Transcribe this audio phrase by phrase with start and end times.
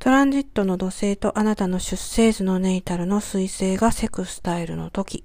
[0.00, 5.24] トランジットの土星とあなたの出生図のネイタルの彗星がセクスタイルの時。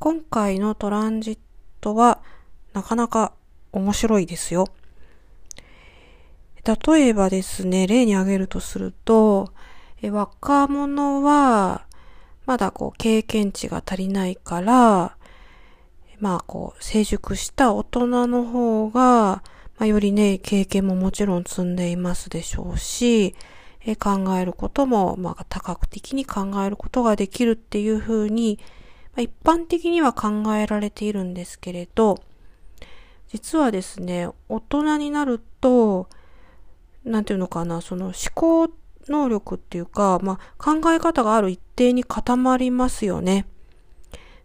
[0.00, 1.38] 今回のトランジッ
[1.80, 2.18] トは
[2.72, 3.32] なかなか
[3.70, 4.66] 面白いですよ。
[6.64, 9.52] 例えばですね、例に挙げるとすると、
[10.02, 11.86] 若者は
[12.44, 15.16] まだこう経験値が足りないから、
[16.18, 19.44] まあこう成熟した大人の方が、
[19.78, 23.36] まあ、よりね、経験ももちろん積んでいますでしょうし、
[23.86, 28.58] え考えることも、まあ、多角的に考えることができるっていうふうに、
[29.14, 32.18] まあ、一般的には考えられているんですけれど、
[33.28, 36.08] 実はですね、大人になると、
[37.04, 38.68] なんていうのかな、その思考
[39.08, 43.46] 能力っていうか、まあ、考え方がある一定に固まりますよね。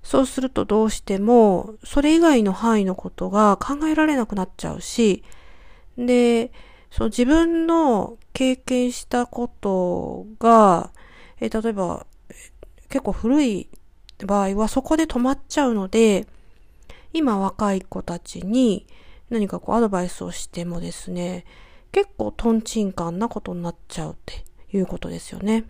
[0.04, 5.24] そうするとどうしても、それ以外の範囲のことが考えられなくなっちゃうし、
[5.98, 6.52] で、
[6.92, 10.92] その自分の経験したことが、
[11.40, 12.06] え例えば、
[12.90, 13.70] 結構古い
[14.26, 16.28] 場合はそこで止まっちゃうので、
[17.14, 18.86] 今若い子たちに
[19.30, 21.46] 何かこうアドバイスをしてもですね、
[21.92, 24.44] 結構トンチンカンなことになっちゃうって
[24.76, 25.66] いうことですよね。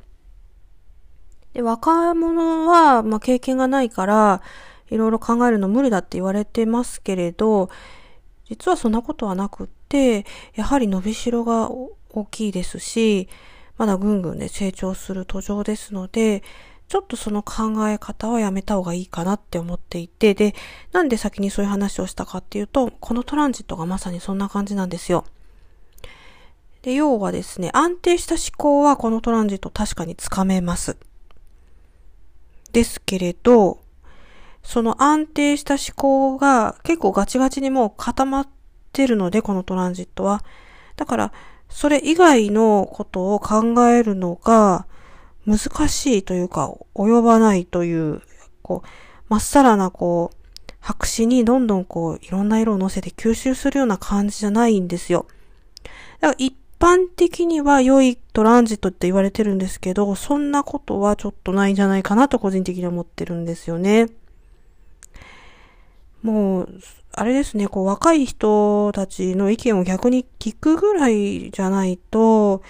[1.53, 4.41] で、若者は、まあ、経験がないから、
[4.89, 7.69] いろいろ考えるの無理だって言われてますけれど、
[8.45, 13.29] 実はそんなことはなくって、やはり伸びしろが大きいですし、
[13.77, 16.43] まだぐんぐんね、成長する途上ですので、
[16.87, 20.53] ちょっとその考え方はやめた方がいいかなって思っていて、で、
[20.91, 25.25] なんで先にそういう話をしたかっていうと、このトランジットがまさにそんな感じなんですよ。
[26.83, 30.97] で、要はですね、安定した思考はこのトランジット確かにつかめます。
[32.73, 33.79] ですけれど、
[34.63, 38.47] その安定した思考が結構ガチガチにもう固まっ
[38.91, 40.43] てるので、このトランジットは。
[40.95, 41.33] だから、
[41.69, 44.85] それ以外のことを考えるのが
[45.45, 48.21] 難しいというか、及ばないという、
[48.61, 48.87] こう、
[49.29, 55.27] まっさらなこう、白紙にどんどんこう、いろんな色を乗せて吸収するような感じじゃないんですよ。
[56.19, 64.09] だから一般的には良いトランジットって言われてるんですけど、そんなことはちょっとないんじゃないかなと個人的に思ってるんですよね。
[66.23, 66.69] もう、
[67.13, 72.61] あれですね、こう若い人たちの意見を逆に聞くぐらいじゃないと、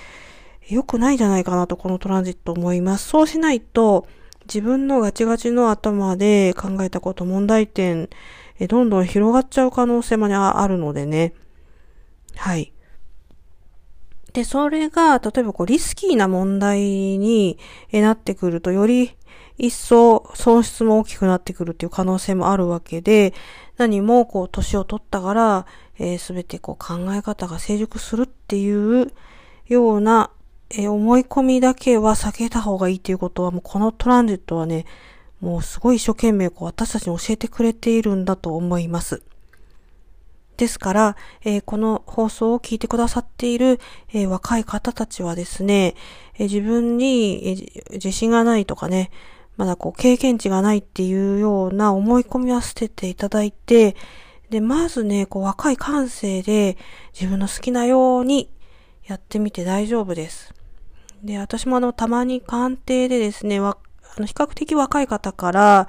[0.70, 3.10] 良くないんじゃないかなとこのトランジット思います。
[3.10, 4.06] そうしないと、
[4.46, 8.10] 自分のガチガチの頭で考えたこと、問題点、
[8.70, 11.34] どんどん広がっちゃう可能性もあるのでね。
[12.36, 12.73] はい。
[14.34, 17.58] で、それが、例えばこう、リスキーな問題に
[17.92, 19.16] なってくると、より
[19.58, 23.34] 一層損失も大きくなってくるっていう可能性もあるわけで、
[23.78, 25.66] 何もこう、年を取ったから、
[26.00, 29.14] えー、全てこう、考え方が成熟するっていう
[29.68, 30.32] ような、
[30.72, 34.86] えー、思い込みだけは避けた方がいいっていうことは、もうこのトランジットはね、
[35.42, 39.22] もうすごい一生懸命こう、私たちに教えてくれているんだと思います。
[40.58, 43.80] ですから、えー、この放送を聞いてくださっている、
[44.14, 45.96] えー、若い方たちはですね、
[46.36, 49.12] えー、自分に、え自信がないとかね、
[49.58, 53.96] まだこう経験値がないっていうような思い込みは捨てていただいて、
[54.50, 56.78] で、まずね、こう若い感性で
[57.14, 58.50] 自分の好きなように
[59.06, 60.54] やってみて大丈夫です。
[61.24, 63.78] で、私もあの、たまに鑑定でですね、わ
[64.16, 65.88] あの比較的若い方から、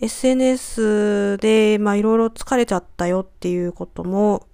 [0.00, 4.46] SNS で、まあいろいろ疲れちゃったよっていうことも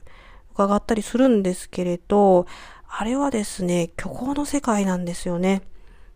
[0.54, 2.46] 伺ったりするんですけれど、
[2.88, 5.62] あれはですね、虚構の世界なんですよね。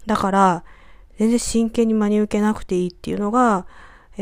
[0.06, 0.64] だから、
[1.18, 3.66] 全然真剣に真に受けなくていいっていうのが、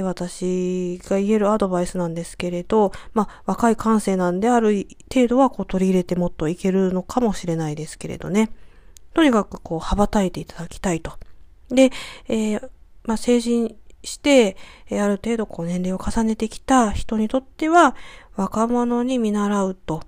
[0.03, 8.51] 私が言えるアドバイスなんですけれど、まあ、若い感性なんである程度はこう取り入れてもっといけるのかもしれないですけれどね。
[9.15, 11.13] とにかくこう羽ばたいていただきたいと。
[11.71, 11.91] で、
[12.29, 12.71] えー、
[13.05, 14.57] まあ、成人して、
[14.91, 17.95] ある程度こう年齢を重ねてきた人にとっては、
[18.37, 20.03] 若者に見習うと、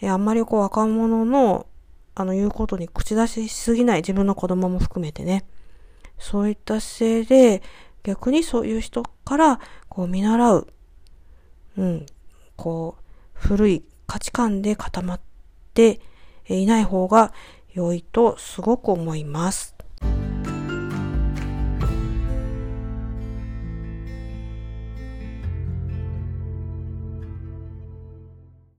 [0.00, 1.66] えあんまりこう若者の、
[2.14, 5.44] あの言うことに口出ししすぎない自分の子供も含めてね、
[6.18, 7.62] そういった姿勢で、
[8.04, 10.66] 逆にそういう人からこう見習う、
[11.78, 12.06] うん、
[12.56, 15.20] こう、古い価値観で固まっ
[15.72, 16.00] て
[16.48, 17.32] いない方が
[17.72, 19.73] 良いとすごく思います。